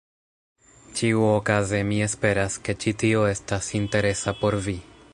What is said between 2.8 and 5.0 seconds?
ĉi tio estas interesa por vi.